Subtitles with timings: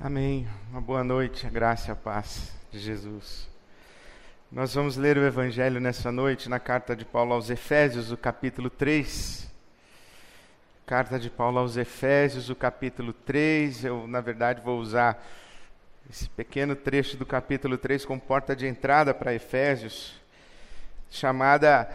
[0.00, 0.46] Amém.
[0.70, 3.48] Uma boa noite, a graça e a paz de Jesus.
[4.50, 8.70] Nós vamos ler o Evangelho nessa noite na carta de Paulo aos Efésios, o capítulo
[8.70, 9.52] 3.
[10.86, 13.86] Carta de Paulo aos Efésios, o capítulo 3.
[13.86, 15.20] Eu, na verdade, vou usar
[16.08, 20.14] esse pequeno trecho do capítulo 3 como porta de entrada para Efésios,
[21.10, 21.90] chamada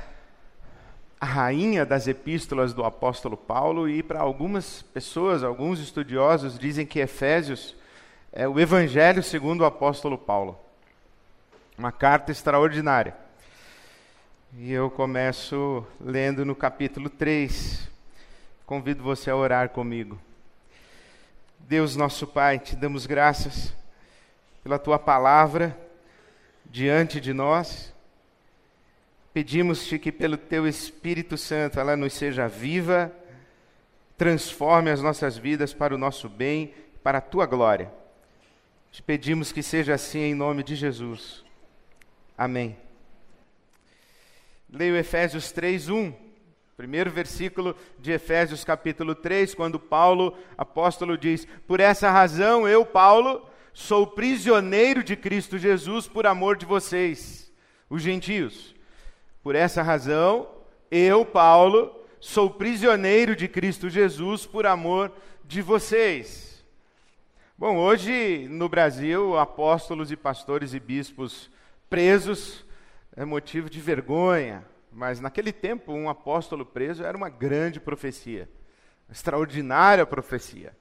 [1.21, 6.99] a rainha das epístolas do apóstolo Paulo, e para algumas pessoas, alguns estudiosos dizem que
[6.99, 7.81] Efésios
[8.35, 10.59] é o Evangelho segundo o apóstolo Paulo.
[11.77, 13.15] Uma carta extraordinária.
[14.57, 17.87] E eu começo lendo no capítulo 3.
[18.65, 20.19] Convido você a orar comigo.
[21.59, 23.71] Deus nosso Pai, te damos graças
[24.63, 25.77] pela tua palavra
[26.65, 27.93] diante de nós.
[29.31, 33.11] Pedimos-te que pelo teu Espírito Santo ela nos seja viva,
[34.17, 37.91] transforme as nossas vidas para o nosso bem, para a tua glória.
[38.93, 41.43] Te pedimos que seja assim em nome de Jesus.
[42.37, 42.77] Amém.
[44.69, 46.13] Leio Efésios 3, 1.
[46.77, 53.49] Primeiro versículo de Efésios capítulo 3, quando Paulo, apóstolo, diz: Por essa razão eu, Paulo,
[53.73, 57.51] sou prisioneiro de Cristo Jesus por amor de vocês,
[57.89, 58.75] os gentios.
[59.41, 60.47] Por essa razão,
[60.91, 65.11] eu, Paulo, sou prisioneiro de Cristo Jesus por amor
[65.43, 66.52] de vocês.
[67.55, 71.51] Bom, hoje no Brasil, apóstolos e pastores e bispos
[71.87, 72.65] presos
[73.15, 78.49] é motivo de vergonha, mas naquele tempo um apóstolo preso era uma grande profecia,
[79.07, 80.75] uma extraordinária profecia.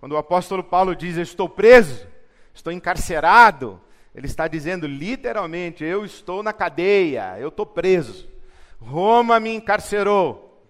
[0.00, 2.04] Quando o apóstolo Paulo diz: Estou preso,
[2.52, 3.80] estou encarcerado,
[4.12, 8.28] ele está dizendo literalmente: Eu estou na cadeia, eu estou preso.
[8.80, 10.66] Roma me encarcerou,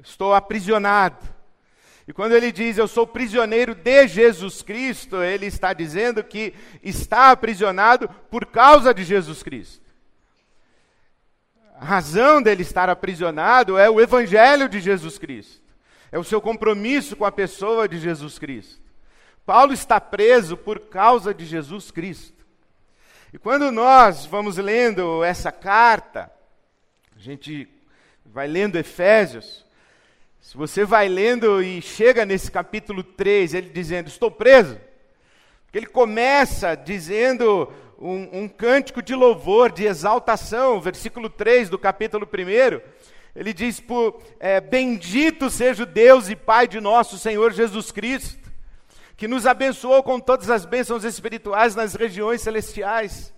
[0.00, 1.33] estou aprisionado.
[2.06, 6.52] E quando ele diz eu sou prisioneiro de Jesus Cristo, ele está dizendo que
[6.82, 9.82] está aprisionado por causa de Jesus Cristo.
[11.76, 15.62] A razão dele estar aprisionado é o evangelho de Jesus Cristo.
[16.12, 18.80] É o seu compromisso com a pessoa de Jesus Cristo.
[19.44, 22.44] Paulo está preso por causa de Jesus Cristo.
[23.32, 26.30] E quando nós vamos lendo essa carta,
[27.16, 27.68] a gente
[28.24, 29.66] vai lendo Efésios,
[30.44, 34.78] se você vai lendo e chega nesse capítulo 3, ele dizendo: Estou preso.
[35.64, 42.28] Porque ele começa dizendo um, um cântico de louvor, de exaltação, versículo 3 do capítulo
[42.30, 42.78] 1.
[43.34, 48.52] Ele diz: por, é, Bendito seja o Deus e Pai de nosso Senhor Jesus Cristo,
[49.16, 53.32] que nos abençoou com todas as bênçãos espirituais nas regiões celestiais.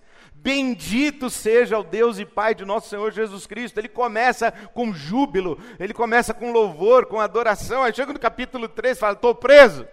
[0.47, 3.81] Bendito seja o Deus e Pai de nosso Senhor Jesus Cristo.
[3.81, 7.83] Ele começa com júbilo, ele começa com louvor, com adoração.
[7.83, 9.85] Aí chega no capítulo 3 e fala: Estou preso.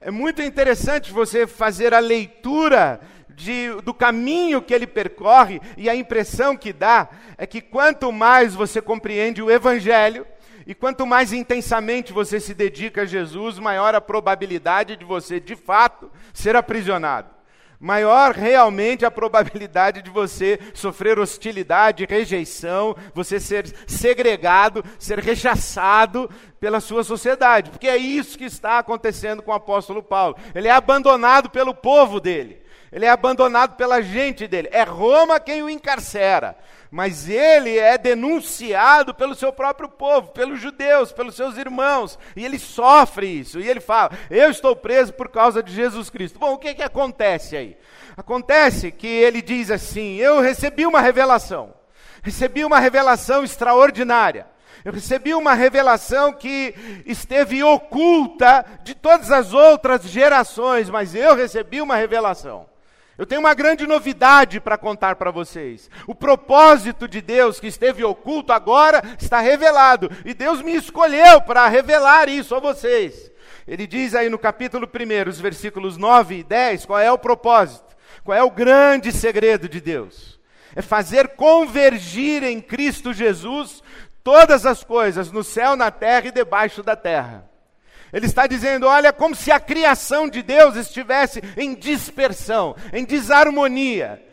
[0.00, 5.94] É muito interessante você fazer a leitura de, do caminho que ele percorre, e a
[5.94, 10.26] impressão que dá é que quanto mais você compreende o Evangelho,
[10.66, 15.54] e quanto mais intensamente você se dedica a Jesus, maior a probabilidade de você, de
[15.54, 17.35] fato, ser aprisionado
[17.78, 26.80] maior realmente a probabilidade de você sofrer hostilidade, rejeição, você ser segregado, ser rechaçado pela
[26.80, 30.36] sua sociedade, porque é isso que está acontecendo com o apóstolo Paulo.
[30.54, 32.65] Ele é abandonado pelo povo dele.
[32.96, 34.70] Ele é abandonado pela gente dele.
[34.72, 36.56] É Roma quem o encarcera
[36.90, 42.58] mas ele é denunciado pelo seu próprio povo, pelos judeus, pelos seus irmãos, e ele
[42.58, 46.38] sofre isso, e ele fala: Eu estou preso por causa de Jesus Cristo.
[46.38, 47.76] Bom, o que, que acontece aí?
[48.16, 51.74] Acontece que ele diz assim: Eu recebi uma revelação,
[52.22, 54.46] recebi uma revelação extraordinária.
[54.84, 56.72] Eu recebi uma revelação que
[57.04, 62.66] esteve oculta de todas as outras gerações, mas eu recebi uma revelação.
[63.18, 65.90] Eu tenho uma grande novidade para contar para vocês.
[66.06, 70.10] O propósito de Deus que esteve oculto agora está revelado.
[70.24, 73.32] E Deus me escolheu para revelar isso a vocês.
[73.66, 77.96] Ele diz aí no capítulo 1, os versículos 9 e 10, qual é o propósito,
[78.22, 80.38] qual é o grande segredo de Deus.
[80.74, 83.82] É fazer convergir em Cristo Jesus
[84.22, 87.48] todas as coisas, no céu, na terra e debaixo da terra.
[88.16, 94.24] Ele está dizendo: olha, como se a criação de Deus estivesse em dispersão, em desarmonia.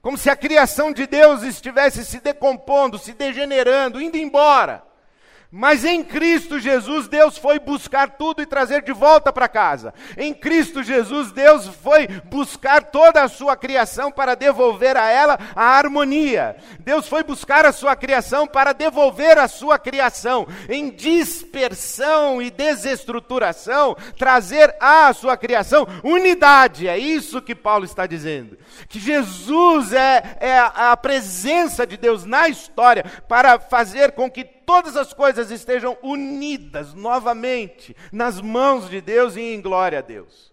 [0.00, 4.82] Como se a criação de Deus estivesse se decompondo, se degenerando, indo embora.
[5.50, 9.94] Mas em Cristo Jesus, Deus foi buscar tudo e trazer de volta para casa.
[10.14, 15.64] Em Cristo Jesus, Deus foi buscar toda a sua criação para devolver a ela a
[15.64, 16.56] harmonia.
[16.80, 20.46] Deus foi buscar a sua criação para devolver a sua criação.
[20.68, 26.86] Em dispersão e desestruturação, trazer à sua criação unidade.
[26.86, 28.58] É isso que Paulo está dizendo.
[28.86, 34.98] Que Jesus é, é a presença de Deus na história para fazer com que todas
[34.98, 40.52] as coisas estejam unidas novamente nas mãos de Deus e em glória a Deus.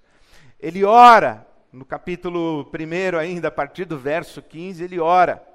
[0.58, 5.46] Ele ora, no capítulo 1, ainda, a partir do verso 15, ele ora.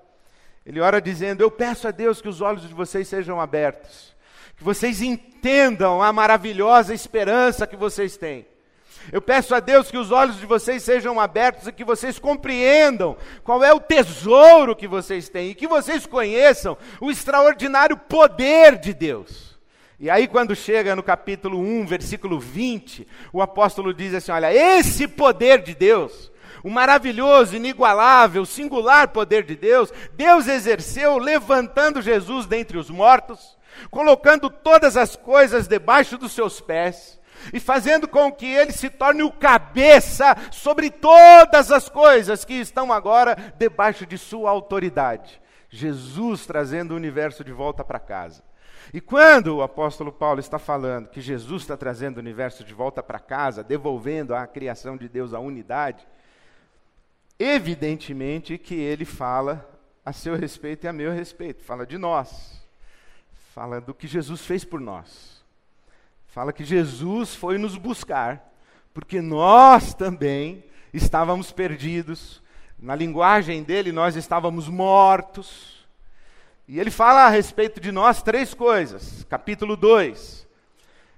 [0.66, 4.14] Ele ora dizendo: Eu peço a Deus que os olhos de vocês sejam abertos,
[4.54, 8.46] que vocês entendam a maravilhosa esperança que vocês têm
[9.12, 13.16] eu peço a Deus que os olhos de vocês sejam abertos e que vocês compreendam
[13.42, 18.92] qual é o tesouro que vocês têm e que vocês conheçam o extraordinário poder de
[18.92, 19.58] Deus.
[19.98, 25.06] E aí, quando chega no capítulo 1, versículo 20, o apóstolo diz assim: Olha, esse
[25.06, 26.32] poder de Deus,
[26.62, 33.58] o maravilhoso, inigualável, singular poder de Deus, Deus exerceu levantando Jesus dentre os mortos,
[33.90, 37.19] colocando todas as coisas debaixo dos seus pés
[37.52, 42.92] e fazendo com que ele se torne o cabeça sobre todas as coisas que estão
[42.92, 45.40] agora debaixo de sua autoridade.
[45.68, 48.42] Jesus trazendo o universo de volta para casa.
[48.92, 53.02] E quando o apóstolo Paulo está falando que Jesus está trazendo o universo de volta
[53.02, 56.06] para casa, devolvendo à criação de Deus a unidade,
[57.38, 59.68] evidentemente que ele fala
[60.04, 62.60] a seu respeito e a meu respeito, fala de nós,
[63.54, 65.39] fala do que Jesus fez por nós.
[66.30, 68.52] Fala que Jesus foi nos buscar,
[68.94, 72.40] porque nós também estávamos perdidos.
[72.78, 75.88] Na linguagem dele, nós estávamos mortos.
[76.68, 79.26] E ele fala a respeito de nós três coisas.
[79.28, 80.46] Capítulo 2.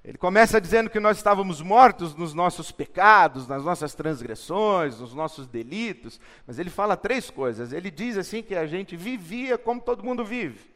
[0.02, 5.46] Ele começa dizendo que nós estávamos mortos nos nossos pecados, nas nossas transgressões, nos nossos
[5.46, 7.74] delitos, mas ele fala três coisas.
[7.74, 10.71] Ele diz assim que a gente vivia como todo mundo vive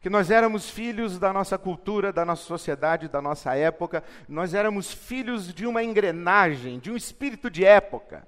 [0.00, 4.92] que nós éramos filhos da nossa cultura, da nossa sociedade, da nossa época, nós éramos
[4.92, 8.26] filhos de uma engrenagem, de um espírito de época.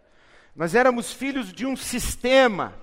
[0.55, 2.75] Nós éramos filhos de um sistema,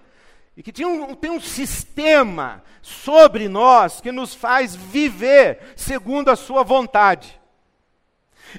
[0.58, 6.64] e que um, tem um sistema sobre nós que nos faz viver segundo a sua
[6.64, 7.40] vontade.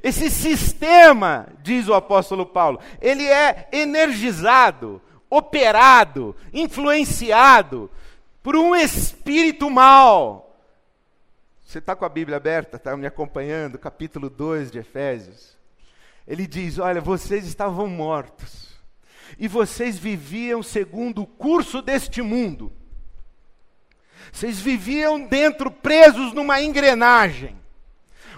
[0.01, 7.91] Esse sistema, diz o apóstolo Paulo, ele é energizado, operado, influenciado
[8.43, 10.47] por um espírito mal.
[11.65, 15.57] Você está com a Bíblia aberta, está me acompanhando, capítulo 2 de Efésios.
[16.27, 18.69] Ele diz: Olha, vocês estavam mortos,
[19.39, 22.73] e vocês viviam segundo o curso deste mundo.
[24.33, 27.59] Vocês viviam dentro, presos numa engrenagem.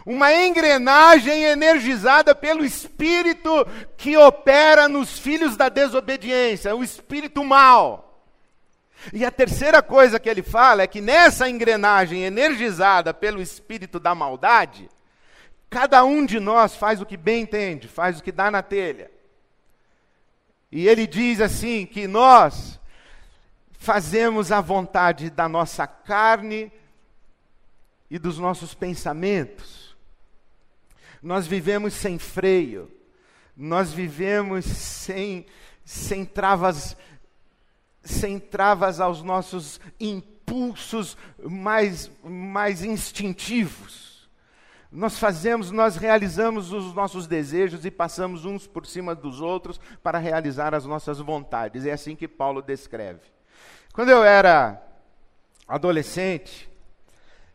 [0.04, 3.50] Uma engrenagem energizada pelo espírito
[3.96, 8.11] que opera nos filhos da desobediência, o espírito mal.
[9.12, 14.14] E a terceira coisa que ele fala é que nessa engrenagem energizada pelo espírito da
[14.14, 14.88] maldade,
[15.70, 19.10] cada um de nós faz o que bem entende, faz o que dá na telha.
[20.70, 22.78] E ele diz assim que nós
[23.72, 26.72] fazemos a vontade da nossa carne
[28.08, 29.96] e dos nossos pensamentos.
[31.22, 32.90] Nós vivemos sem freio,
[33.56, 35.46] nós vivemos sem,
[35.84, 36.96] sem travas
[38.02, 44.28] sem travas aos nossos impulsos mais, mais instintivos.
[44.90, 50.18] Nós fazemos, nós realizamos os nossos desejos e passamos uns por cima dos outros para
[50.18, 51.86] realizar as nossas vontades.
[51.86, 53.20] É assim que Paulo descreve.
[53.94, 54.82] Quando eu era
[55.66, 56.70] adolescente,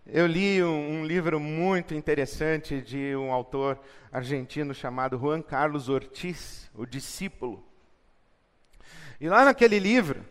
[0.08, 3.80] eu li um, um, livro muito interessante de um autor
[4.12, 7.64] argentino chamado Juan Carlos Ortiz, O Discípulo.
[9.20, 10.24] E lá naquele livro,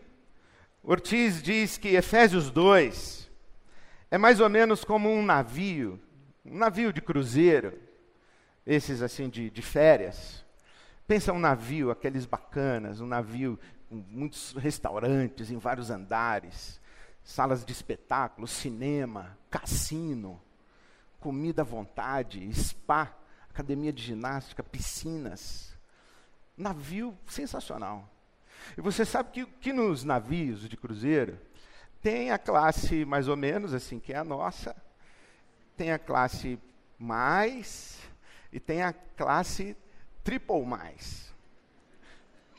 [0.88, 3.28] Ortiz diz que Efésios 2
[4.08, 6.00] é mais ou menos como um navio,
[6.44, 7.76] um navio de cruzeiro,
[8.64, 10.44] esses assim de, de férias.
[11.04, 16.80] Pensa um navio, aqueles bacanas, um navio com muitos restaurantes em vários andares,
[17.24, 20.40] salas de espetáculo, cinema, cassino,
[21.18, 23.12] comida à vontade, spa,
[23.50, 25.76] academia de ginástica, piscinas.
[26.56, 28.08] Navio sensacional.
[28.76, 31.38] E você sabe que, que nos navios de cruzeiro
[32.02, 34.74] tem a classe mais ou menos assim, que é a nossa,
[35.76, 36.58] tem a classe
[36.98, 37.98] mais
[38.52, 39.76] e tem a classe
[40.22, 41.34] triple mais.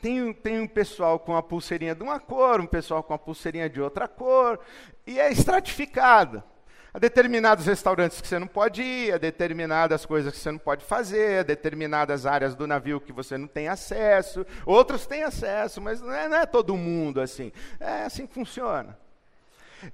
[0.00, 3.68] Tem, tem um pessoal com a pulseirinha de uma cor, um pessoal com a pulseirinha
[3.68, 4.60] de outra cor,
[5.06, 6.42] e é estratificado.
[6.92, 10.84] Há determinados restaurantes que você não pode ir, há determinadas coisas que você não pode
[10.84, 16.00] fazer, há determinadas áreas do navio que você não tem acesso, outros têm acesso, mas
[16.00, 17.52] não é, não é todo mundo assim.
[17.78, 18.98] É assim que funciona.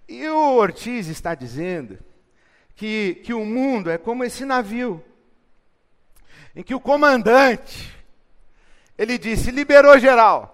[0.08, 1.98] E o Ortiz está dizendo
[2.76, 5.04] que, que o mundo é como esse navio,
[6.54, 7.92] em que o comandante,
[8.96, 10.52] ele disse, liberou geral.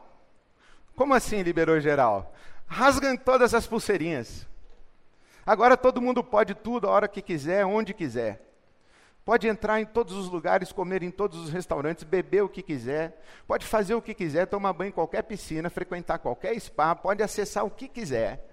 [0.97, 2.35] Como assim liberou geral?
[2.66, 4.47] Rasgam todas as pulseirinhas.
[5.50, 8.40] Agora todo mundo pode tudo, a hora que quiser, onde quiser.
[9.25, 13.21] Pode entrar em todos os lugares, comer em todos os restaurantes, beber o que quiser,
[13.49, 17.64] pode fazer o que quiser, tomar banho em qualquer piscina, frequentar qualquer spa, pode acessar
[17.64, 18.49] o que quiser.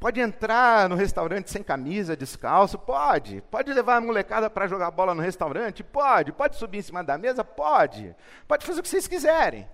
[0.00, 2.78] Pode entrar no restaurante sem camisa, descalço?
[2.78, 3.42] Pode.
[3.50, 5.84] Pode levar a molecada para jogar bola no restaurante?
[5.84, 6.32] Pode.
[6.32, 7.44] Pode subir em cima da mesa?
[7.44, 8.16] Pode.
[8.48, 9.68] Pode fazer o que vocês quiserem.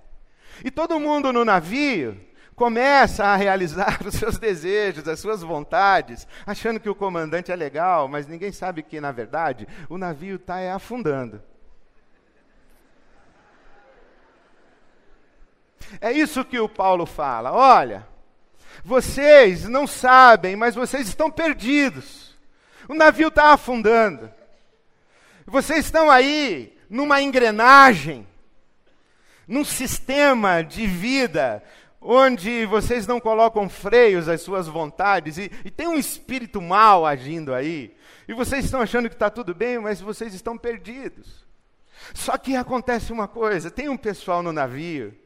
[0.65, 2.21] E todo mundo no navio
[2.55, 8.09] começa a realizar os seus desejos, as suas vontades, achando que o comandante é legal,
[8.09, 11.43] mas ninguém sabe que, na verdade, o navio está é, afundando.
[16.01, 17.53] É isso que o Paulo fala.
[17.53, 18.07] Olha,
[18.85, 22.37] vocês não sabem, mas vocês estão perdidos.
[22.89, 24.31] O navio está afundando.
[25.47, 28.27] Vocês estão aí numa engrenagem,
[29.47, 31.63] num sistema de vida
[32.03, 37.55] onde vocês não colocam freios às suas vontades e, e tem um espírito mal agindo
[37.55, 37.97] aí.
[38.27, 41.47] E vocês estão achando que está tudo bem, mas vocês estão perdidos.
[42.13, 45.17] Só que acontece uma coisa: tem um pessoal no navio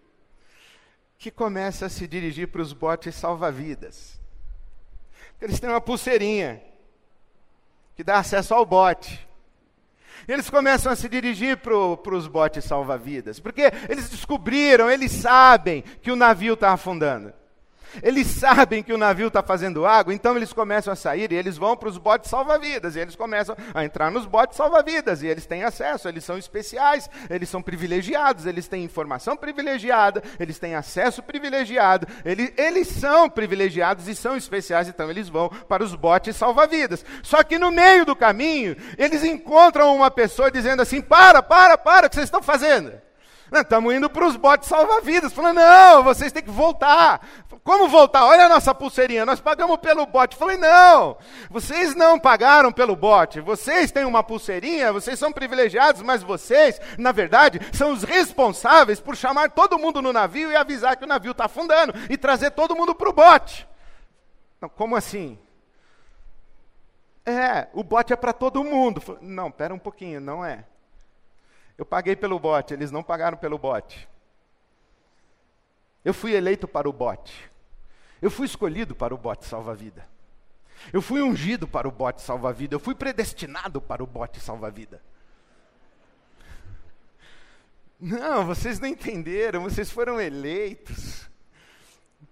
[1.19, 4.21] que começa a se dirigir para os botes salva-vidas.
[5.41, 6.63] Eles têm uma pulseirinha
[7.95, 9.26] que dá acesso ao bote.
[10.29, 16.11] Eles começam a se dirigir para os botes salva-vidas, porque eles descobriram, eles sabem que
[16.11, 17.33] o navio está afundando.
[18.03, 21.57] Eles sabem que o navio está fazendo água, então eles começam a sair e eles
[21.57, 22.97] vão para os botes salva-vidas.
[22.97, 25.23] E eles começam a entrar nos botes salva-vidas.
[25.23, 30.59] E eles têm acesso, eles são especiais, eles são privilegiados, eles têm informação privilegiada, eles
[30.59, 32.07] têm acesso privilegiado.
[32.25, 37.05] Eles, eles são privilegiados e são especiais, então eles vão para os botes salva-vidas.
[37.23, 42.07] Só que no meio do caminho, eles encontram uma pessoa dizendo assim: para, para, para,
[42.07, 43.06] o que vocês estão fazendo?
[43.53, 45.33] Estamos indo para os botes salva-vidas.
[45.33, 47.21] Falando, não, vocês têm que voltar.
[47.63, 48.25] Como voltar?
[48.25, 50.37] Olha a nossa pulseirinha, nós pagamos pelo bote.
[50.37, 51.17] Falei, não,
[51.51, 53.41] vocês não pagaram pelo bote.
[53.41, 59.17] Vocês têm uma pulseirinha, vocês são privilegiados, mas vocês, na verdade, são os responsáveis por
[59.17, 62.77] chamar todo mundo no navio e avisar que o navio está afundando e trazer todo
[62.77, 63.67] mundo para o bote.
[64.61, 65.39] Não, como assim?
[67.25, 69.01] É, o bote é para todo mundo.
[69.01, 70.65] Falei, não, pera um pouquinho, não é.
[71.77, 74.09] Eu paguei pelo bote, eles não pagaram pelo bote.
[76.05, 77.51] Eu fui eleito para o bote.
[78.23, 80.09] Eu fui escolhido para o bote salva-vida.
[80.93, 82.75] Eu fui ungido para o bote salva-vida.
[82.75, 85.03] Eu fui predestinado para o bote salva-vida.
[88.01, 89.63] Não, vocês não entenderam.
[89.63, 91.29] Vocês foram eleitos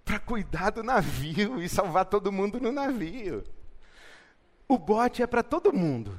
[0.03, 3.43] para cuidar do navio e salvar todo mundo no navio.
[4.67, 6.17] O bote é para todo mundo.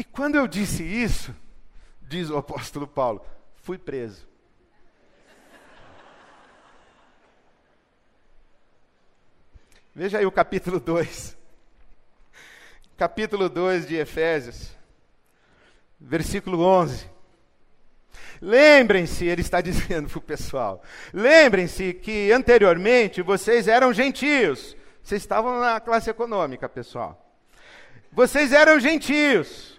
[0.00, 1.36] E quando eu disse isso,
[2.00, 3.22] diz o apóstolo Paulo,
[3.56, 4.26] fui preso.
[9.94, 11.36] Veja aí o capítulo 2.
[12.96, 14.74] Capítulo 2 de Efésios,
[16.00, 17.06] versículo 11.
[18.40, 24.74] Lembrem-se, ele está dizendo para o pessoal, lembrem-se que anteriormente vocês eram gentios.
[25.02, 27.36] Vocês estavam na classe econômica, pessoal.
[28.10, 29.78] Vocês eram gentios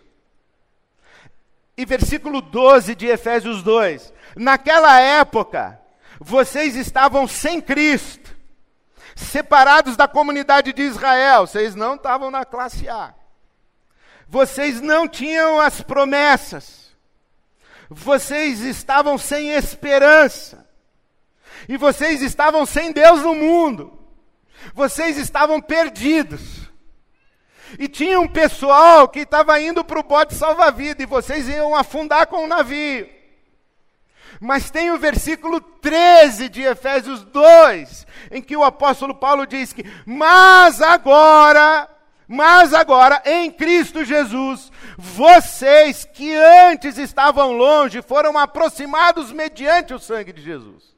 [1.77, 4.13] e versículo 12 de Efésios 2.
[4.35, 5.79] Naquela época,
[6.19, 8.35] vocês estavam sem Cristo,
[9.15, 13.13] separados da comunidade de Israel, vocês não estavam na classe A.
[14.27, 16.91] Vocês não tinham as promessas.
[17.89, 20.65] Vocês estavam sem esperança.
[21.67, 23.99] E vocês estavam sem Deus no mundo.
[24.73, 26.60] Vocês estavam perdidos.
[27.79, 32.27] E tinha um pessoal que estava indo para o bote salva-vida e vocês iam afundar
[32.27, 33.09] com o navio.
[34.39, 39.85] Mas tem o versículo 13 de Efésios 2, em que o apóstolo Paulo diz que,
[40.05, 41.87] mas agora,
[42.27, 50.33] mas agora, em Cristo Jesus, vocês que antes estavam longe foram aproximados mediante o sangue
[50.33, 50.91] de Jesus.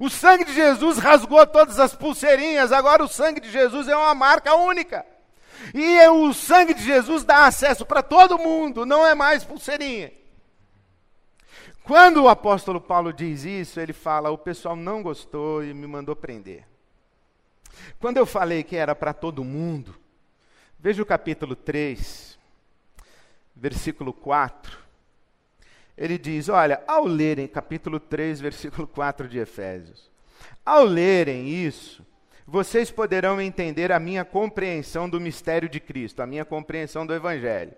[0.00, 4.14] O sangue de Jesus rasgou todas as pulseirinhas, agora o sangue de Jesus é uma
[4.14, 5.04] marca única.
[5.72, 10.12] E o sangue de Jesus dá acesso para todo mundo, não é mais pulseirinha.
[11.84, 16.16] Quando o apóstolo Paulo diz isso, ele fala: o pessoal não gostou e me mandou
[16.16, 16.66] prender.
[17.98, 19.94] Quando eu falei que era para todo mundo,
[20.78, 22.38] veja o capítulo 3,
[23.54, 24.78] versículo 4.
[25.96, 30.10] Ele diz: Olha, ao lerem, capítulo 3, versículo 4 de Efésios,
[30.64, 32.04] ao lerem isso,
[32.46, 37.72] vocês poderão entender a minha compreensão do mistério de Cristo, a minha compreensão do Evangelho.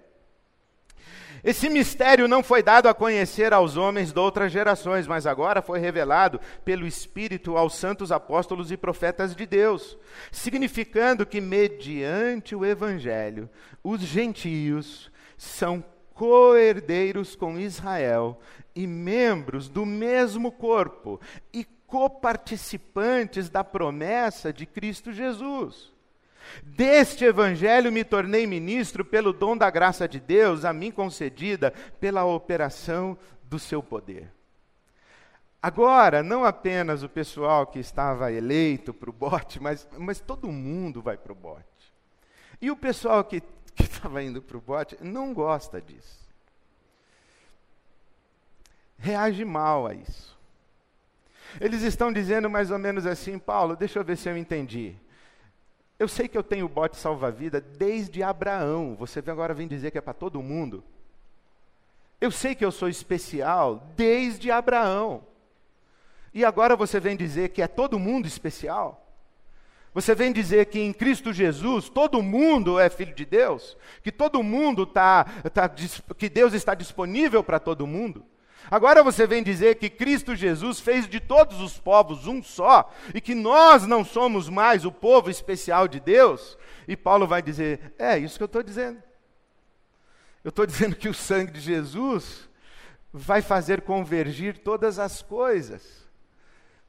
[1.44, 5.78] Esse mistério não foi dado a conhecer aos homens de outras gerações, mas agora foi
[5.78, 9.96] revelado pelo Espírito aos santos apóstolos e profetas de Deus,
[10.32, 13.48] significando que, mediante o Evangelho,
[13.84, 18.40] os gentios são co-herdeiros com Israel
[18.74, 21.20] e membros do mesmo corpo
[21.52, 21.64] e
[21.96, 25.90] coparticipantes da promessa de Cristo Jesus.
[26.62, 32.26] Deste evangelho me tornei ministro pelo dom da graça de Deus, a mim concedida pela
[32.26, 34.30] operação do seu poder.
[35.62, 41.00] Agora, não apenas o pessoal que estava eleito para o bote, mas, mas todo mundo
[41.00, 41.64] vai para o bote.
[42.60, 43.42] E o pessoal que
[43.80, 46.28] estava indo para o bote não gosta disso.
[48.98, 50.35] Reage mal a isso.
[51.60, 54.96] Eles estão dizendo mais ou menos assim, Paulo, deixa eu ver se eu entendi.
[55.98, 58.94] Eu sei que eu tenho bote salva-vida desde Abraão.
[58.96, 60.84] Você agora vem dizer que é para todo mundo.
[62.20, 65.24] Eu sei que eu sou especial desde Abraão.
[66.34, 69.02] E agora você vem dizer que é todo mundo especial?
[69.94, 73.74] Você vem dizer que em Cristo Jesus todo mundo é filho de Deus?
[74.02, 78.22] Que todo mundo está, tá, que Deus está disponível para todo mundo?
[78.70, 83.20] Agora você vem dizer que Cristo Jesus fez de todos os povos um só e
[83.20, 86.58] que nós não somos mais o povo especial de Deus?
[86.88, 89.02] E Paulo vai dizer: é isso que eu estou dizendo.
[90.42, 92.48] Eu estou dizendo que o sangue de Jesus
[93.12, 96.06] vai fazer convergir todas as coisas,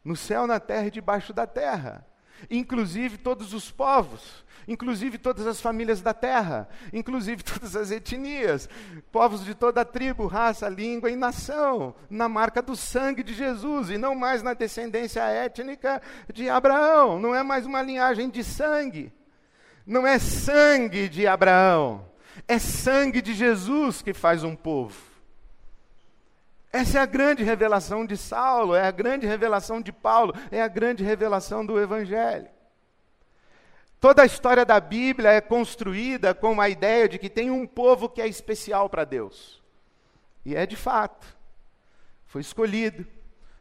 [0.03, 2.05] no céu, na terra e debaixo da terra
[2.49, 8.69] inclusive todos os povos, inclusive todas as famílias da terra, inclusive todas as etnias,
[9.11, 13.89] povos de toda a tribo, raça, língua e nação, na marca do sangue de Jesus,
[13.89, 16.01] e não mais na descendência étnica
[16.33, 19.13] de Abraão, não é mais uma linhagem de sangue,
[19.85, 22.05] não é sangue de Abraão,
[22.47, 25.06] é sangue de Jesus que faz um povo.
[26.71, 30.67] Essa é a grande revelação de Saulo, é a grande revelação de Paulo, é a
[30.67, 32.49] grande revelação do Evangelho.
[33.99, 38.07] Toda a história da Bíblia é construída com a ideia de que tem um povo
[38.07, 39.61] que é especial para Deus.
[40.45, 41.25] E é de fato.
[42.27, 43.07] Foi escolhido,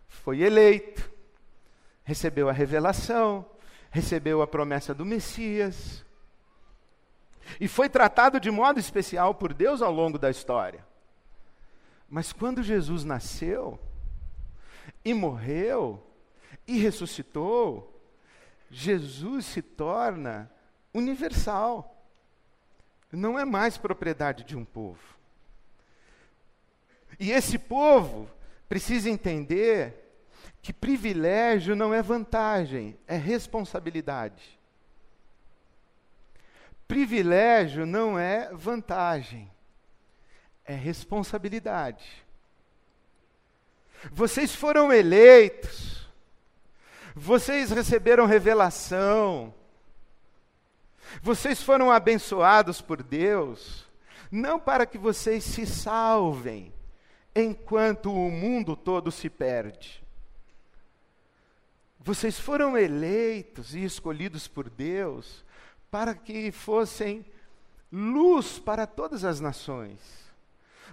[0.09, 1.11] foi eleito,
[2.05, 3.47] recebeu a revelação,
[3.91, 6.05] recebeu a promessa do Messias.
[7.59, 10.85] E foi tratado de modo especial por Deus ao longo da história.
[12.09, 13.79] Mas quando Jesus nasceu
[15.05, 16.05] e morreu
[16.67, 17.93] e ressuscitou,
[18.71, 20.51] Jesus se torna
[20.95, 21.93] universal.
[23.11, 25.17] Não é mais propriedade de um povo.
[27.19, 28.29] E esse povo
[28.69, 30.05] precisa entender
[30.63, 34.59] que privilégio não é vantagem, é responsabilidade.
[36.87, 39.51] Privilégio não é vantagem
[40.67, 42.05] é responsabilidade.
[44.13, 46.07] Vocês foram eleitos,
[47.15, 49.55] vocês receberam revelação,
[51.23, 53.87] vocês foram abençoados por Deus,
[54.31, 56.73] não para que vocês se salvem,
[57.35, 60.05] enquanto o mundo todo se perde.
[61.99, 65.45] Vocês foram eleitos e escolhidos por Deus
[65.91, 67.25] para que fossem
[67.91, 70.26] luz para todas as nações.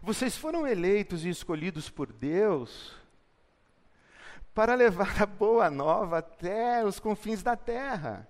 [0.06, 2.94] Vocês foram eleitos e escolhidos por Deus
[4.54, 8.28] para levar a boa nova até os confins da terra.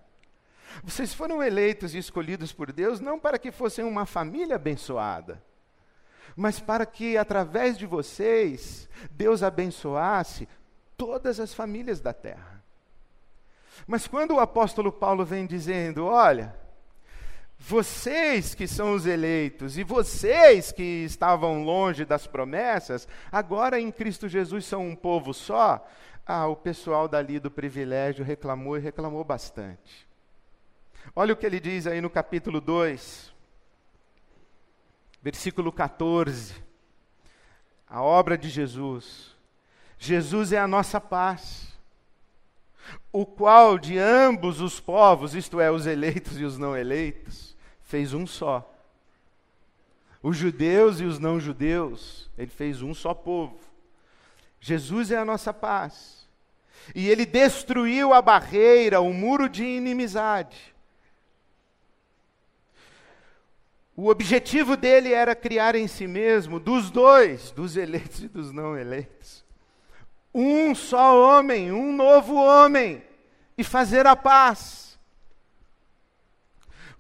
[0.84, 5.44] Vocês foram eleitos e escolhidos por Deus não para que fossem uma família abençoada,
[6.36, 10.48] mas para que através de vocês Deus abençoasse
[10.96, 12.64] todas as famílias da terra.
[13.88, 16.56] Mas quando o apóstolo Paulo vem dizendo: olha,
[17.66, 24.28] vocês que são os eleitos e vocês que estavam longe das promessas, agora em Cristo
[24.28, 25.88] Jesus são um povo só.
[26.26, 30.06] Ah, o pessoal dali do privilégio reclamou e reclamou bastante.
[31.16, 33.34] Olha o que ele diz aí no capítulo 2,
[35.22, 36.62] versículo 14.
[37.88, 39.38] A obra de Jesus.
[39.98, 41.72] Jesus é a nossa paz,
[43.10, 47.53] o qual de ambos os povos, isto é, os eleitos e os não eleitos,
[47.94, 48.68] fez um só.
[50.24, 53.56] Os judeus e os não judeus, ele fez um só povo.
[54.60, 56.28] Jesus é a nossa paz.
[56.96, 60.74] E ele destruiu a barreira, o muro de inimizade.
[63.96, 68.76] O objetivo dele era criar em si mesmo, dos dois, dos eleitos e dos não
[68.76, 69.46] eleitos,
[70.34, 73.04] um só homem, um novo homem,
[73.56, 74.83] e fazer a paz.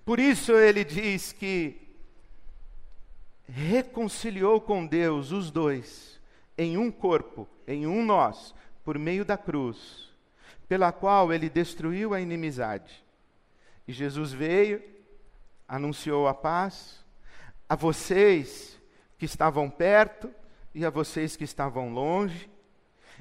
[0.05, 1.79] Por isso ele diz que
[3.47, 6.19] reconciliou com Deus os dois
[6.57, 10.09] em um corpo, em um nós, por meio da cruz,
[10.67, 13.03] pela qual ele destruiu a inimizade.
[13.87, 14.83] E Jesus veio,
[15.67, 17.03] anunciou a paz
[17.67, 18.79] a vocês
[19.17, 20.33] que estavam perto
[20.75, 22.49] e a vocês que estavam longe,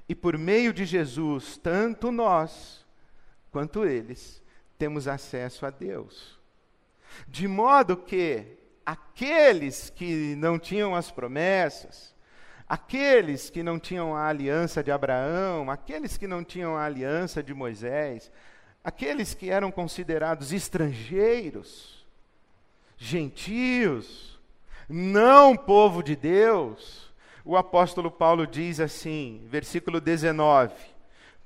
[0.09, 2.85] e por meio de Jesus, tanto nós
[3.51, 4.43] quanto eles
[4.77, 6.42] temos acesso a Deus.
[7.29, 12.15] De modo que aqueles que não tinham as promessas,
[12.69, 17.55] aqueles que não tinham a aliança de Abraão, aqueles que não tinham a aliança de
[17.55, 18.31] Moisés,
[18.83, 22.07] aqueles que eram considerados estrangeiros,
[22.97, 24.41] gentios,
[24.89, 27.13] não povo de Deus,
[27.45, 30.75] o apóstolo Paulo diz assim, versículo 19: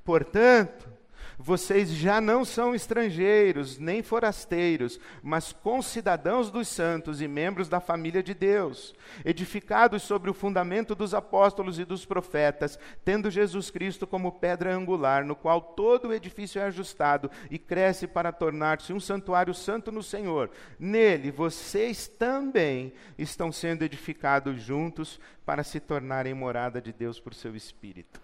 [0.04, 0.95] Portanto,
[1.38, 8.22] vocês já não são estrangeiros, nem forasteiros, mas concidadãos dos santos e membros da família
[8.22, 8.94] de Deus,
[9.24, 15.24] edificados sobre o fundamento dos apóstolos e dos profetas, tendo Jesus Cristo como pedra angular,
[15.24, 20.02] no qual todo o edifício é ajustado e cresce para tornar-se um santuário santo no
[20.02, 20.50] Senhor.
[20.78, 27.54] Nele vocês também estão sendo edificados juntos para se tornarem morada de Deus por seu
[27.54, 28.20] Espírito.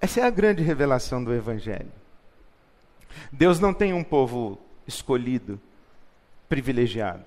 [0.00, 1.90] Essa é a grande revelação do Evangelho.
[3.32, 5.60] Deus não tem um povo escolhido,
[6.48, 7.24] privilegiado.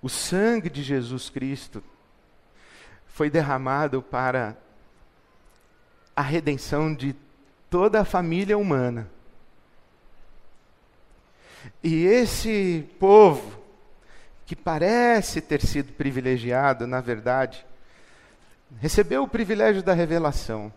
[0.00, 1.82] O sangue de Jesus Cristo
[3.06, 4.56] foi derramado para
[6.14, 7.14] a redenção de
[7.68, 9.10] toda a família humana.
[11.82, 13.60] E esse povo,
[14.44, 17.66] que parece ter sido privilegiado, na verdade,
[18.80, 20.72] recebeu o privilégio da revelação.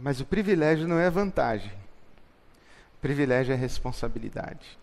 [0.00, 1.72] Mas o privilégio não é vantagem.
[2.96, 4.78] O privilégio é responsabilidade.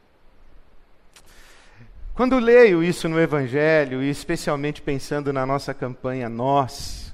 [2.13, 7.13] Quando leio isso no Evangelho, e especialmente pensando na nossa campanha Nós,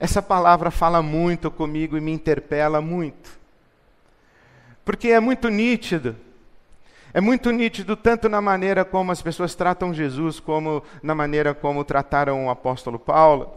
[0.00, 3.38] essa palavra fala muito comigo e me interpela muito.
[4.84, 6.16] Porque é muito nítido,
[7.12, 11.84] é muito nítido tanto na maneira como as pessoas tratam Jesus, como na maneira como
[11.84, 13.54] trataram o apóstolo Paulo,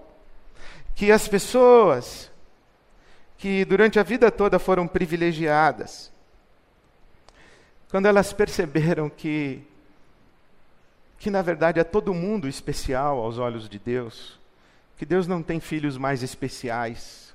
[0.96, 2.31] que as pessoas
[3.42, 6.12] que durante a vida toda foram privilegiadas,
[7.90, 9.64] quando elas perceberam que,
[11.18, 14.40] que na verdade é todo mundo especial aos olhos de Deus,
[14.96, 17.34] que Deus não tem filhos mais especiais,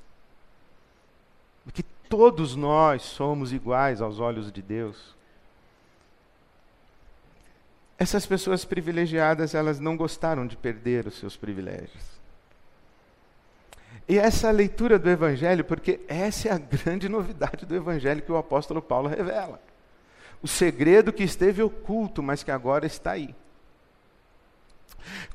[1.74, 5.12] que todos nós somos iguais aos olhos de Deus.
[7.98, 12.15] Essas pessoas privilegiadas, elas não gostaram de perder os seus privilégios.
[14.08, 18.36] E essa leitura do Evangelho, porque essa é a grande novidade do Evangelho que o
[18.36, 19.60] apóstolo Paulo revela.
[20.42, 23.34] O segredo que esteve oculto, mas que agora está aí.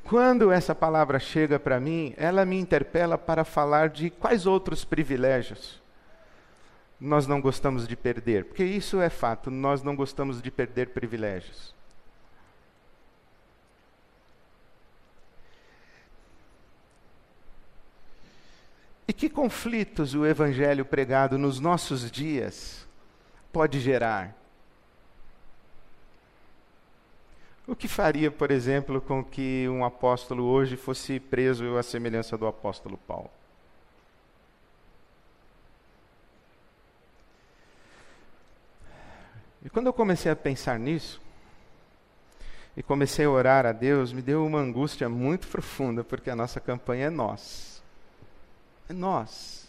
[0.04, 5.80] Quando essa palavra chega para mim, ela me interpela para falar de quais outros privilégios
[6.98, 11.74] nós não gostamos de perder, porque isso é fato, nós não gostamos de perder privilégios.
[19.12, 22.88] E que conflitos o evangelho pregado nos nossos dias
[23.52, 24.34] pode gerar?
[27.66, 32.46] O que faria, por exemplo, com que um apóstolo hoje fosse preso à semelhança do
[32.46, 33.30] apóstolo Paulo?
[39.62, 41.20] E quando eu comecei a pensar nisso,
[42.74, 46.58] e comecei a orar a Deus, me deu uma angústia muito profunda, porque a nossa
[46.58, 47.71] campanha é nós.
[48.92, 49.62] Nós.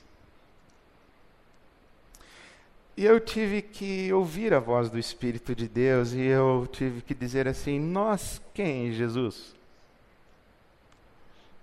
[2.95, 7.15] E eu tive que ouvir a voz do Espírito de Deus e eu tive que
[7.15, 9.55] dizer assim: Nós quem, Jesus?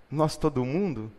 [0.09, 1.09] Nós todo mundo?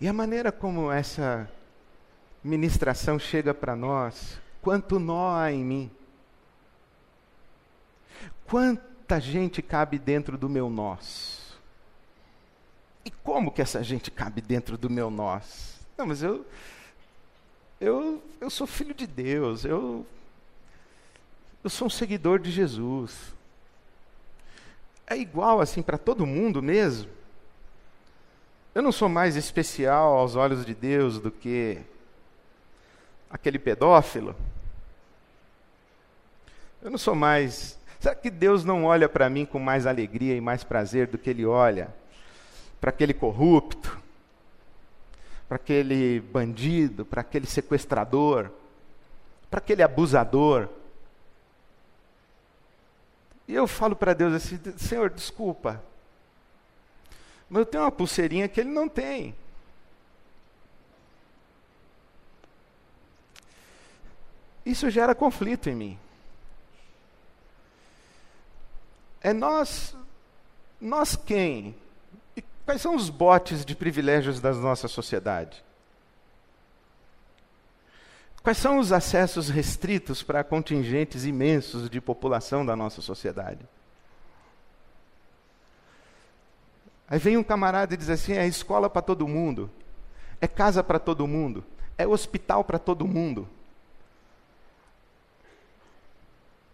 [0.00, 1.50] E a maneira como essa
[2.42, 5.90] ministração chega para nós, quanto nó há em mim.
[8.46, 11.56] Quanto quanta gente cabe dentro do meu nós?
[13.04, 15.78] E como que essa gente cabe dentro do meu nós?
[15.96, 16.44] Não, mas eu,
[17.80, 20.04] eu, eu sou filho de Deus, eu,
[21.62, 23.32] eu sou um seguidor de Jesus.
[25.06, 27.08] é igual assim para todo mundo mesmo?
[28.74, 31.78] Eu não sou mais especial aos olhos de Deus do que
[33.30, 34.34] aquele pedófilo?
[36.82, 37.78] Eu não sou mais.
[38.00, 41.30] Será que Deus não olha para mim com mais alegria e mais prazer do que
[41.30, 41.94] Ele olha
[42.80, 43.98] para aquele corrupto,
[45.48, 48.50] para aquele bandido, para aquele sequestrador,
[49.50, 50.68] para aquele abusador?
[53.48, 55.82] E eu falo para Deus assim: Senhor, desculpa,
[57.48, 59.34] mas eu tenho uma pulseirinha que ele não tem.
[64.64, 65.98] Isso gera conflito em mim.
[69.20, 69.96] É nós,
[70.80, 71.74] nós quem?
[72.36, 75.64] E quais são os botes de privilégios da nossa sociedade?
[78.42, 83.66] Quais são os acessos restritos para contingentes imensos de população da nossa sociedade?
[87.08, 89.68] Aí vem um camarada e diz assim: é escola para todo mundo,
[90.40, 91.64] é casa para todo mundo,
[91.98, 93.48] é hospital para todo mundo.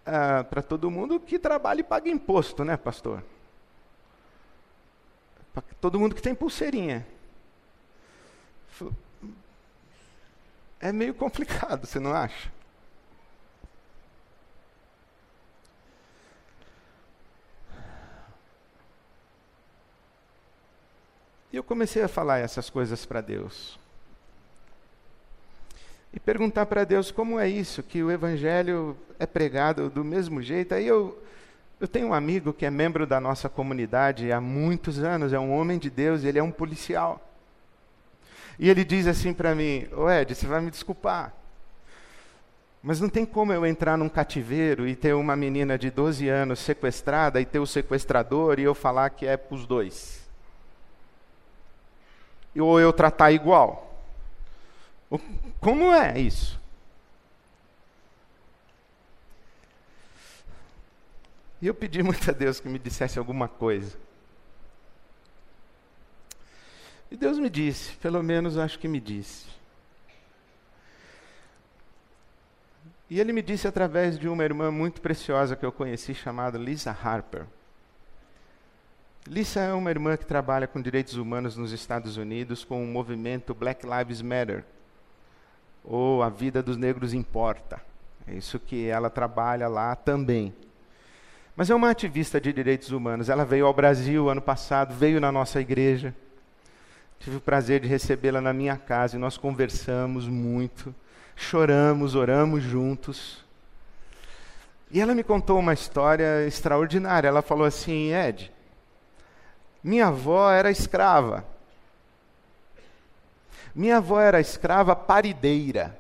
[0.05, 3.23] Ah, para todo mundo que trabalha e paga imposto, né, pastor?
[5.53, 7.07] Para todo mundo que tem pulseirinha
[10.83, 12.51] é meio complicado, você não acha?
[21.53, 23.79] E eu comecei a falar essas coisas para Deus.
[26.12, 30.75] E perguntar para Deus como é isso, que o Evangelho é pregado do mesmo jeito.
[30.75, 31.18] Aí eu,
[31.81, 35.53] eu tenho um amigo que é membro da nossa comunidade há muitos anos, é um
[35.53, 37.20] homem de Deus, ele é um policial.
[38.59, 41.33] E ele diz assim para mim: Ô Ed, você vai me desculpar.
[42.83, 46.59] Mas não tem como eu entrar num cativeiro e ter uma menina de 12 anos
[46.59, 50.29] sequestrada e ter o sequestrador e eu falar que é para os dois.
[52.59, 53.92] Ou eu tratar igual.
[55.61, 56.61] Como é isso?
[61.61, 63.96] E eu pedi muito a Deus que me dissesse alguma coisa.
[67.11, 69.46] E Deus me disse, pelo menos acho que me disse.
[73.09, 76.90] E ele me disse através de uma irmã muito preciosa que eu conheci, chamada Lisa
[76.90, 77.44] Harper.
[79.27, 83.55] Lisa é uma irmã que trabalha com direitos humanos nos Estados Unidos com o movimento
[83.55, 84.64] Black Lives Matter,
[85.85, 87.81] ou A Vida dos Negros Importa.
[88.27, 90.55] É isso que ela trabalha lá também.
[91.57, 93.29] Mas é uma ativista de direitos humanos.
[93.29, 96.14] Ela veio ao Brasil ano passado, veio na nossa igreja.
[97.18, 100.95] Tive o prazer de recebê-la na minha casa e nós conversamos muito,
[101.37, 103.45] choramos, oramos juntos.
[104.90, 107.29] E ela me contou uma história extraordinária.
[107.29, 108.53] Ela falou assim: Ed,
[109.83, 111.45] minha avó era escrava.
[113.75, 115.99] Minha avó era escrava parideira.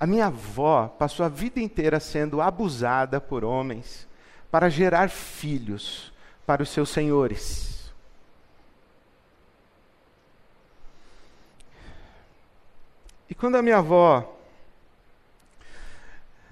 [0.00, 4.06] A minha avó passou a vida inteira sendo abusada por homens
[4.50, 6.12] para gerar filhos
[6.46, 7.92] para os seus senhores.
[13.28, 14.36] E quando a minha avó,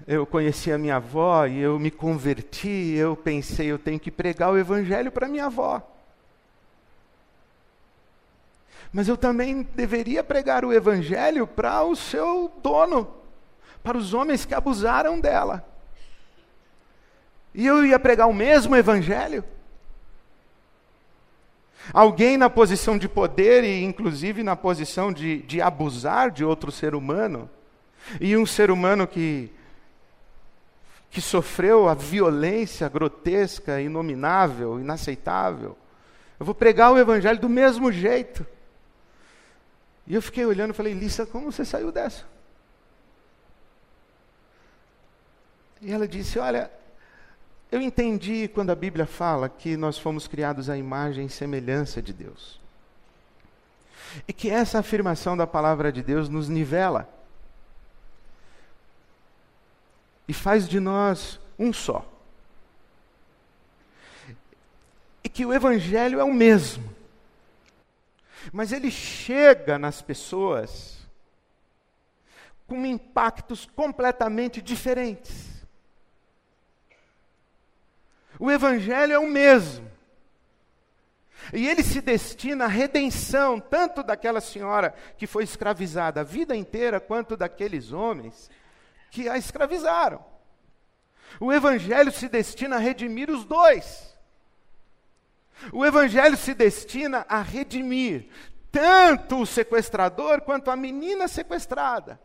[0.05, 4.51] eu conheci a minha avó e eu me converti, eu pensei, eu tenho que pregar
[4.51, 5.81] o evangelho para minha avó.
[8.91, 13.07] Mas eu também deveria pregar o evangelho para o seu dono,
[13.83, 15.67] para os homens que abusaram dela.
[17.53, 19.43] E eu ia pregar o mesmo evangelho?
[21.93, 26.93] Alguém na posição de poder e, inclusive, na posição de, de abusar de outro ser
[26.93, 27.49] humano,
[28.21, 29.51] e um ser humano que,
[31.09, 35.77] que sofreu a violência grotesca, inominável, inaceitável.
[36.39, 38.45] Eu vou pregar o Evangelho do mesmo jeito.
[40.07, 42.23] E eu fiquei olhando e falei, Lissa, como você saiu dessa?
[45.81, 46.71] E ela disse: Olha,
[47.71, 52.13] eu entendi quando a Bíblia fala que nós fomos criados à imagem e semelhança de
[52.13, 52.59] Deus.
[54.27, 57.07] E que essa afirmação da palavra de Deus nos nivela.
[60.27, 62.05] E faz de nós um só.
[65.23, 66.96] E que o Evangelho é o mesmo.
[68.51, 70.97] Mas ele chega nas pessoas
[72.67, 75.65] com impactos completamente diferentes.
[78.39, 79.89] O Evangelho é o mesmo.
[81.53, 86.99] E ele se destina à redenção, tanto daquela senhora que foi escravizada a vida inteira,
[86.99, 88.49] quanto daqueles homens
[89.09, 90.23] que a escravizaram.
[91.39, 94.16] O Evangelho se destina a redimir os dois.
[95.71, 98.27] O Evangelho se destina a redimir
[98.71, 102.19] tanto o sequestrador quanto a menina sequestrada.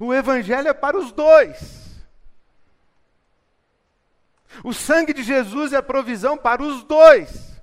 [0.00, 1.84] O Evangelho é para os dois.
[4.62, 7.54] O sangue de Jesus é provisão para os dois.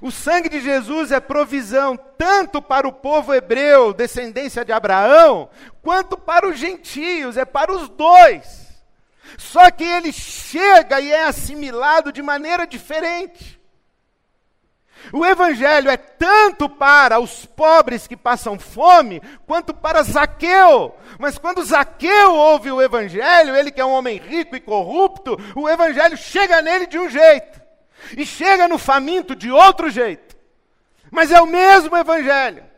[0.00, 5.50] O sangue de Jesus é provisão tanto para o povo hebreu, descendência de Abraão,
[5.82, 8.59] quanto para os gentios, é para os dois.
[9.38, 13.60] Só que ele chega e é assimilado de maneira diferente.
[15.12, 20.94] O evangelho é tanto para os pobres que passam fome, quanto para Zaqueu.
[21.18, 25.68] Mas quando Zaqueu ouve o evangelho, ele que é um homem rico e corrupto, o
[25.68, 27.60] evangelho chega nele de um jeito,
[28.16, 30.36] e chega no faminto de outro jeito.
[31.10, 32.69] Mas é o mesmo evangelho.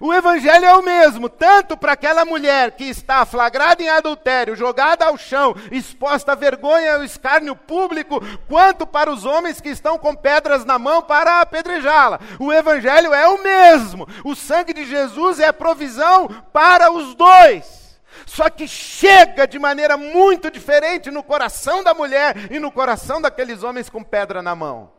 [0.00, 5.04] O evangelho é o mesmo, tanto para aquela mulher que está flagrada em adultério, jogada
[5.04, 9.98] ao chão, exposta à vergonha e ao escárnio público, quanto para os homens que estão
[9.98, 12.18] com pedras na mão para apedrejá-la.
[12.38, 14.08] O evangelho é o mesmo.
[14.24, 17.84] O sangue de Jesus é provisão para os dois.
[18.26, 23.62] Só que chega de maneira muito diferente no coração da mulher e no coração daqueles
[23.62, 24.90] homens com pedra na mão.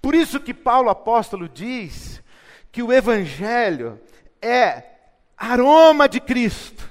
[0.00, 2.11] Por isso que Paulo apóstolo diz
[2.72, 4.00] que o Evangelho
[4.40, 4.84] é
[5.36, 6.90] aroma de Cristo.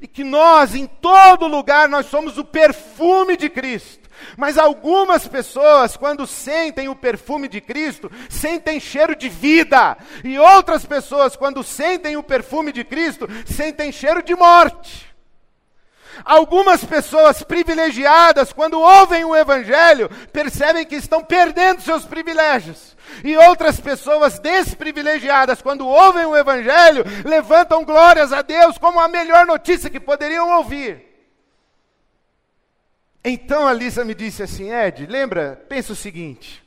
[0.00, 4.08] E que nós, em todo lugar, nós somos o perfume de Cristo.
[4.36, 9.96] Mas algumas pessoas, quando sentem o perfume de Cristo, sentem cheiro de vida.
[10.24, 15.07] E outras pessoas, quando sentem o perfume de Cristo, sentem cheiro de morte.
[16.24, 22.96] Algumas pessoas privilegiadas, quando ouvem o Evangelho, percebem que estão perdendo seus privilégios.
[23.24, 29.46] E outras pessoas desprivilegiadas, quando ouvem o Evangelho, levantam glórias a Deus como a melhor
[29.46, 31.06] notícia que poderiam ouvir.
[33.24, 36.66] Então a Lisa me disse assim: Ed, lembra, pensa o seguinte.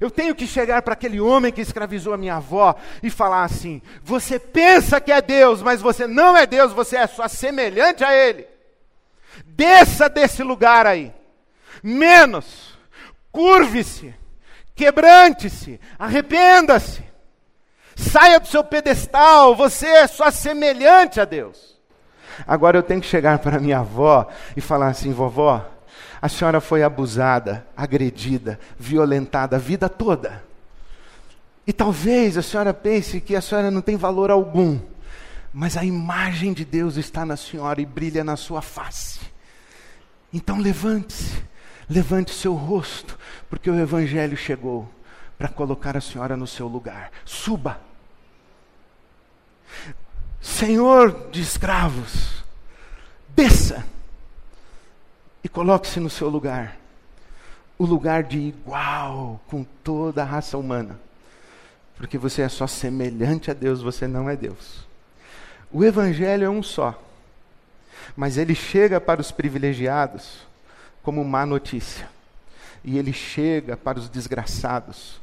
[0.00, 3.80] Eu tenho que chegar para aquele homem que escravizou a minha avó e falar assim:
[4.02, 8.14] você pensa que é Deus, mas você não é Deus, você é só semelhante a
[8.14, 8.55] Ele.
[9.44, 11.12] Desça desse lugar aí.
[11.82, 12.76] Menos.
[13.30, 14.14] Curve-se.
[14.74, 15.80] Quebrante-se.
[15.98, 17.02] Arrependa-se.
[17.94, 19.54] Saia do seu pedestal.
[19.56, 21.76] Você é só semelhante a Deus.
[22.46, 25.64] Agora eu tenho que chegar para minha avó e falar assim: vovó,
[26.20, 30.44] a senhora foi abusada, agredida, violentada a vida toda.
[31.66, 34.78] E talvez a senhora pense que a senhora não tem valor algum
[35.58, 39.20] mas a imagem de Deus está na senhora e brilha na sua face.
[40.30, 41.42] Então levante-se,
[41.88, 44.86] levante seu rosto, porque o Evangelho chegou
[45.38, 47.10] para colocar a senhora no seu lugar.
[47.24, 47.80] Suba.
[50.42, 52.44] Senhor de escravos,
[53.30, 53.82] desça
[55.42, 56.76] e coloque-se no seu lugar
[57.78, 61.00] o lugar de igual com toda a raça humana.
[61.96, 64.85] Porque você é só semelhante a Deus, você não é Deus.
[65.76, 66.98] O Evangelho é um só,
[68.16, 70.38] mas ele chega para os privilegiados
[71.02, 72.08] como má notícia,
[72.82, 75.20] e ele chega para os desgraçados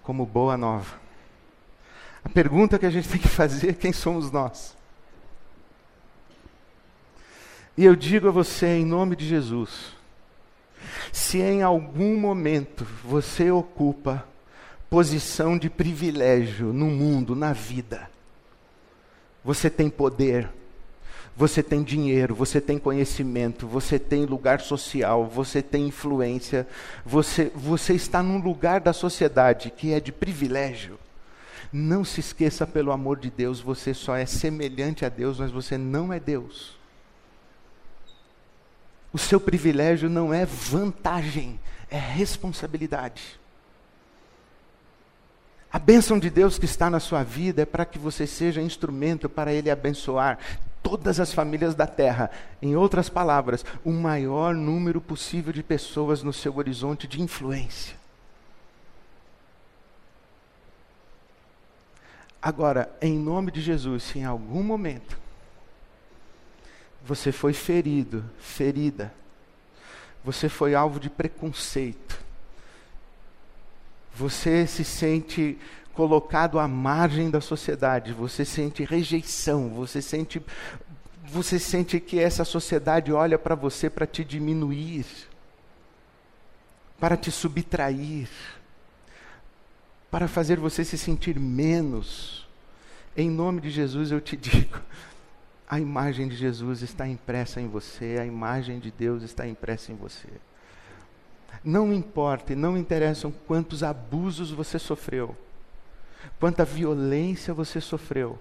[0.00, 1.00] como boa nova.
[2.24, 4.76] A pergunta que a gente tem que fazer é: quem somos nós?
[7.76, 9.96] E eu digo a você, em nome de Jesus,
[11.12, 14.24] se em algum momento você ocupa
[14.88, 18.08] posição de privilégio no mundo, na vida,
[19.44, 20.48] você tem poder,
[21.36, 26.66] você tem dinheiro, você tem conhecimento, você tem lugar social, você tem influência,
[27.04, 30.98] você, você está num lugar da sociedade que é de privilégio.
[31.72, 35.78] Não se esqueça, pelo amor de Deus, você só é semelhante a Deus, mas você
[35.78, 36.76] não é Deus.
[39.10, 41.58] O seu privilégio não é vantagem,
[41.90, 43.40] é responsabilidade.
[45.72, 49.26] A bênção de Deus que está na sua vida é para que você seja instrumento
[49.26, 50.38] para Ele abençoar
[50.82, 52.30] todas as famílias da terra.
[52.60, 57.96] Em outras palavras, o maior número possível de pessoas no seu horizonte de influência.
[62.42, 65.16] Agora, em nome de Jesus, se em algum momento
[67.02, 69.10] você foi ferido, ferida,
[70.22, 72.21] você foi alvo de preconceito,
[74.14, 75.58] você se sente
[75.94, 80.42] colocado à margem da sociedade, você sente rejeição, você sente
[81.24, 85.06] você sente que essa sociedade olha para você para te diminuir,
[86.98, 88.28] para te subtrair,
[90.10, 92.46] para fazer você se sentir menos.
[93.16, 94.78] Em nome de Jesus eu te digo,
[95.66, 99.96] a imagem de Jesus está impressa em você, a imagem de Deus está impressa em
[99.96, 100.28] você.
[101.64, 105.36] Não importa e não interessam quantos abusos você sofreu,
[106.40, 108.38] quanta violência você sofreu,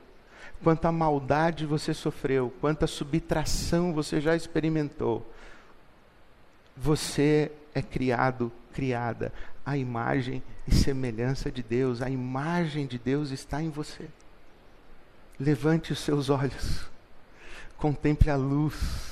[0.64, 5.30] quanta maldade você sofreu, quanta subtração você já experimentou.
[6.76, 9.32] Você é criado, criada
[9.66, 12.01] à imagem e semelhança de Deus.
[12.01, 14.07] A imagem de Deus está em você.
[15.39, 16.86] Levante os seus olhos,
[17.78, 19.11] contemple a luz,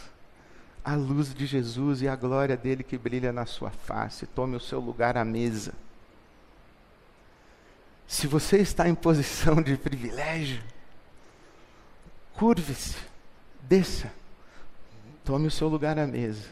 [0.83, 4.25] a luz de Jesus e a glória dele que brilha na sua face.
[4.25, 5.73] Tome o seu lugar à mesa.
[8.07, 10.61] Se você está em posição de privilégio,
[12.33, 12.97] curve-se,
[13.61, 14.11] desça,
[15.23, 16.47] tome o seu lugar à mesa.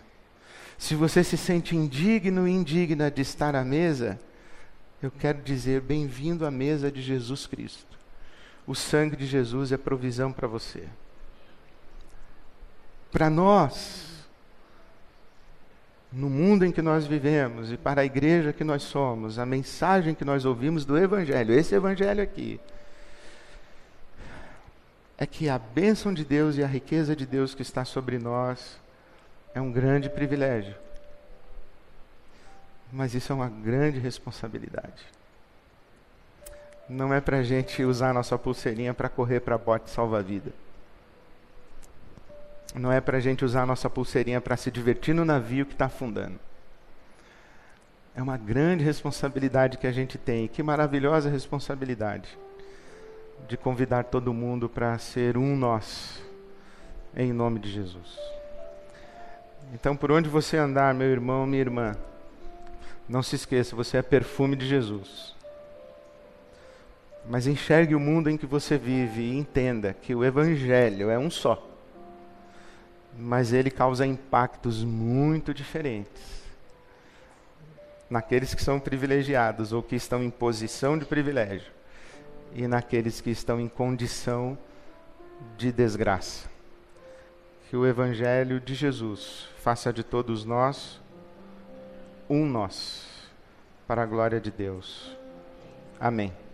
[0.78, 4.20] Se você se sente indigno e indigna de estar à mesa,
[5.02, 7.98] eu quero dizer bem-vindo à mesa de Jesus Cristo.
[8.68, 10.88] O sangue de Jesus é provisão para você.
[13.12, 14.17] Para nós,
[16.18, 20.16] no mundo em que nós vivemos e para a igreja que nós somos, a mensagem
[20.16, 22.60] que nós ouvimos do Evangelho, esse Evangelho aqui,
[25.18, 28.80] é que a bênção de Deus e a riqueza de Deus que está sobre nós
[29.54, 30.76] é um grande privilégio.
[32.92, 35.18] Mas isso é uma grande responsabilidade
[36.90, 40.52] não é para a gente usar a nossa pulseirinha para correr para bote salva-vida.
[42.76, 45.74] Não é para a gente usar a nossa pulseirinha para se divertir no navio que
[45.74, 46.40] está afundando.
[48.16, 50.48] É uma grande responsabilidade que a gente tem.
[50.48, 52.38] Que maravilhosa responsabilidade
[53.48, 56.22] de convidar todo mundo para ser um nós,
[57.16, 58.18] em nome de Jesus.
[59.74, 61.96] Então, por onde você andar, meu irmão, minha irmã,
[63.08, 65.36] não se esqueça, você é perfume de Jesus.
[67.30, 71.30] Mas enxergue o mundo em que você vive e entenda que o Evangelho é um
[71.30, 71.77] só.
[73.18, 76.46] Mas ele causa impactos muito diferentes
[78.10, 81.72] naqueles que são privilegiados ou que estão em posição de privilégio
[82.54, 84.58] e naqueles que estão em condição
[85.58, 86.50] de desgraça.
[87.70, 91.02] Que o Evangelho de Jesus faça de todos nós
[92.30, 93.06] um nós,
[93.88, 95.16] para a glória de Deus.
[96.00, 96.47] Amém.